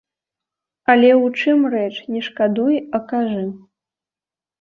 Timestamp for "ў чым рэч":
1.17-1.95